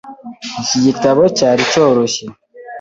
Iki 0.61 0.77
gitabo 0.85 1.21
cyari 1.37 1.61
cyoroshye. 1.71 2.25